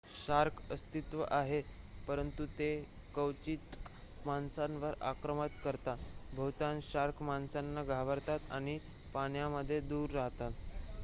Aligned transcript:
shark 0.17 0.61
अस्तित्वात 0.71 1.31
आहेत 1.31 1.63
परंतु 2.07 2.45
ते 2.53 2.69
क्वचितच 3.13 4.25
माणसांवर 4.25 4.93
आक्रमण 5.03 5.47
करतात 5.63 5.97
बहुतांश 6.33 6.91
शार्क 6.91 7.21
माणसांना 7.23 7.83
घाबरतात 7.85 8.51
आणि 8.51 8.77
पाण्यामध्ये 9.13 9.79
दूर 9.85 10.09
राहतात 10.11 10.51